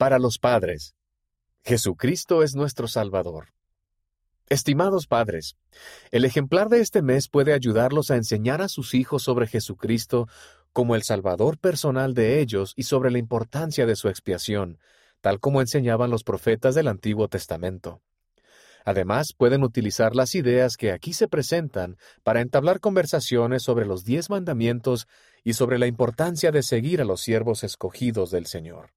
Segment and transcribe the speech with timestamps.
[0.00, 0.94] Para los padres,
[1.62, 3.48] Jesucristo es nuestro Salvador.
[4.48, 5.58] Estimados padres,
[6.10, 10.26] el ejemplar de este mes puede ayudarlos a enseñar a sus hijos sobre Jesucristo
[10.72, 14.78] como el Salvador personal de ellos y sobre la importancia de su expiación,
[15.20, 18.00] tal como enseñaban los profetas del Antiguo Testamento.
[18.86, 24.30] Además, pueden utilizar las ideas que aquí se presentan para entablar conversaciones sobre los diez
[24.30, 25.06] mandamientos
[25.44, 28.92] y sobre la importancia de seguir a los siervos escogidos del Señor.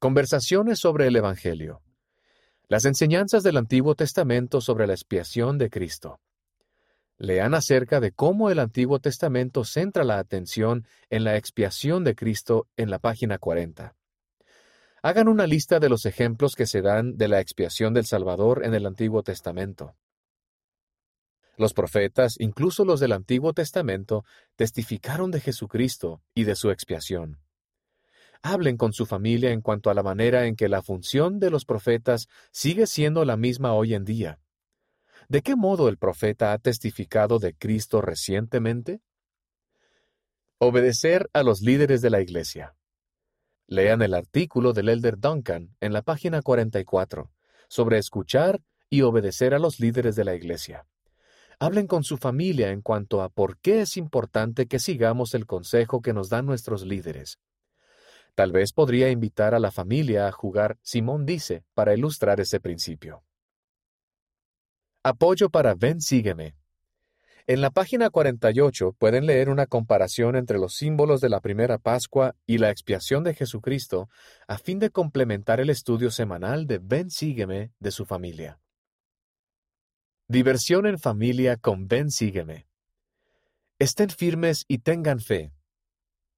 [0.00, 1.82] Conversaciones sobre el Evangelio.
[2.68, 6.20] Las enseñanzas del Antiguo Testamento sobre la expiación de Cristo.
[7.16, 12.68] Lean acerca de cómo el Antiguo Testamento centra la atención en la expiación de Cristo
[12.76, 13.96] en la página 40.
[15.02, 18.74] Hagan una lista de los ejemplos que se dan de la expiación del Salvador en
[18.74, 19.96] el Antiguo Testamento.
[21.56, 24.24] Los profetas, incluso los del Antiguo Testamento,
[24.54, 27.40] testificaron de Jesucristo y de su expiación.
[28.42, 31.64] Hablen con su familia en cuanto a la manera en que la función de los
[31.64, 34.40] profetas sigue siendo la misma hoy en día.
[35.28, 39.00] ¿De qué modo el profeta ha testificado de Cristo recientemente?
[40.58, 42.74] Obedecer a los líderes de la Iglesia.
[43.66, 47.30] Lean el artículo del elder Duncan en la página 44
[47.68, 50.86] sobre escuchar y obedecer a los líderes de la Iglesia.
[51.60, 56.00] Hablen con su familia en cuanto a por qué es importante que sigamos el consejo
[56.00, 57.38] que nos dan nuestros líderes.
[58.38, 63.24] Tal vez podría invitar a la familia a jugar Simón dice para ilustrar ese principio.
[65.02, 66.54] Apoyo para Ven Sígueme.
[67.48, 72.36] En la página 48 pueden leer una comparación entre los símbolos de la primera Pascua
[72.46, 74.08] y la expiación de Jesucristo
[74.46, 78.60] a fin de complementar el estudio semanal de Ven Sígueme de su familia.
[80.28, 82.68] Diversión en familia con Ven Sígueme.
[83.80, 85.50] Estén firmes y tengan fe.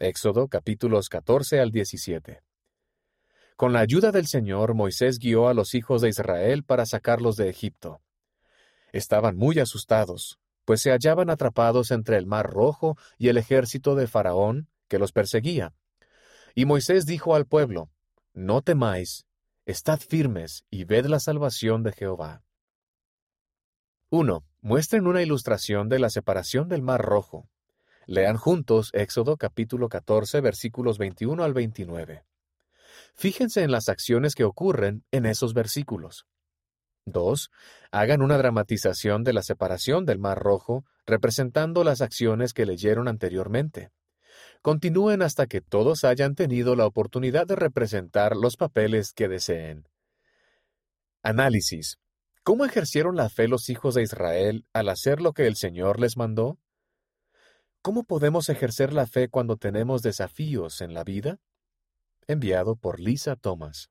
[0.00, 2.40] Éxodo capítulos 14 al 17.
[3.56, 7.48] Con la ayuda del Señor, Moisés guió a los hijos de Israel para sacarlos de
[7.48, 8.00] Egipto.
[8.92, 14.06] Estaban muy asustados, pues se hallaban atrapados entre el mar rojo y el ejército de
[14.06, 15.74] Faraón, que los perseguía.
[16.54, 17.90] Y Moisés dijo al pueblo,
[18.32, 19.26] No temáis,
[19.66, 22.44] estad firmes y ved la salvación de Jehová.
[24.10, 24.44] 1.
[24.60, 27.48] Muestren una ilustración de la separación del mar rojo.
[28.10, 32.24] Lean juntos Éxodo capítulo 14 versículos 21 al 29.
[33.14, 36.24] Fíjense en las acciones que ocurren en esos versículos.
[37.04, 37.50] 2.
[37.92, 43.90] Hagan una dramatización de la separación del Mar Rojo, representando las acciones que leyeron anteriormente.
[44.62, 49.86] Continúen hasta que todos hayan tenido la oportunidad de representar los papeles que deseen.
[51.22, 51.98] Análisis.
[52.42, 56.16] ¿Cómo ejercieron la fe los hijos de Israel al hacer lo que el Señor les
[56.16, 56.58] mandó?
[57.88, 61.40] ¿Cómo podemos ejercer la fe cuando tenemos desafíos en la vida?
[62.26, 63.88] Enviado por Lisa Thomas.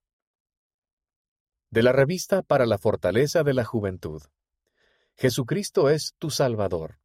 [1.72, 4.22] De la revista Para la Fortaleza de la Juventud.
[5.16, 7.00] Jesucristo es tu Salvador.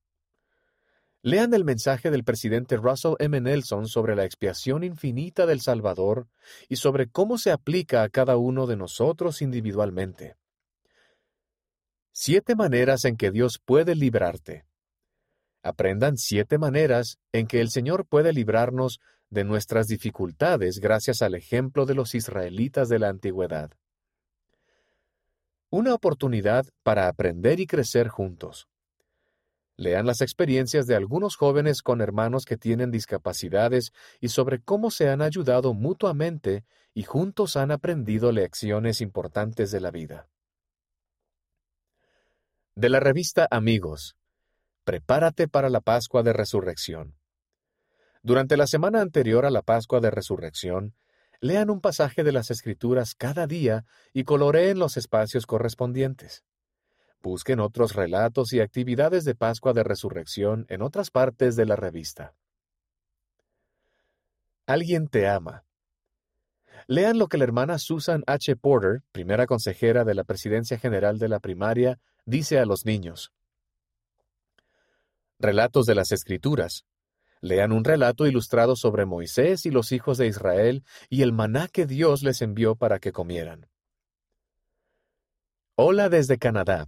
[1.23, 3.41] Lean el mensaje del presidente Russell M.
[3.41, 6.29] Nelson sobre la expiación infinita del Salvador
[6.69, 10.37] y sobre cómo se aplica a cada uno de nosotros individualmente.
[12.11, 14.67] Siete maneras en que Dios puede librarte.
[15.63, 19.01] Aprendan siete maneras en que el Señor puede librarnos
[19.31, 23.71] de nuestras dificultades gracias al ejemplo de los israelitas de la antigüedad.
[25.71, 28.69] Una oportunidad para aprender y crecer juntos.
[29.77, 35.09] Lean las experiencias de algunos jóvenes con hermanos que tienen discapacidades y sobre cómo se
[35.09, 40.29] han ayudado mutuamente y juntos han aprendido lecciones importantes de la vida.
[42.75, 44.17] De la revista Amigos,
[44.85, 47.15] Prepárate para la Pascua de Resurrección.
[48.25, 50.97] Durante la semana anterior a la Pascua de Resurrección,
[51.41, 56.43] lean un pasaje de las Escrituras cada día y coloreen los espacios correspondientes.
[57.23, 62.35] Busquen otros relatos y actividades de Pascua de Resurrección en otras partes de la revista.
[64.67, 65.65] Alguien te ama.
[66.89, 68.57] Lean lo que la hermana Susan H.
[68.57, 73.33] Porter, primera consejera de la Presidencia General de la Primaria, dice a los niños.
[75.45, 76.87] Relatos de las Escrituras.
[77.41, 81.85] Lean un relato ilustrado sobre Moisés y los hijos de Israel y el maná que
[81.85, 83.69] Dios les envió para que comieran.
[85.75, 86.87] Hola desde Canadá.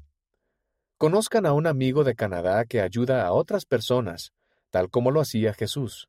[0.99, 4.33] Conozcan a un amigo de Canadá que ayuda a otras personas,
[4.71, 6.09] tal como lo hacía Jesús.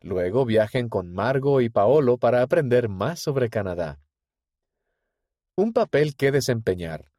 [0.00, 3.98] Luego viajen con Margo y Paolo para aprender más sobre Canadá.
[5.56, 7.10] Un papel que desempeñar.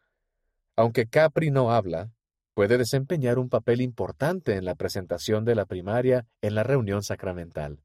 [0.77, 2.13] Aunque Capri no habla,
[2.53, 7.79] puede desempeñar un papel importante en la presentación de la primaria en la reunión sacramental.